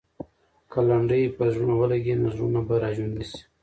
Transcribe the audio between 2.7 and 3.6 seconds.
راژوندي سي.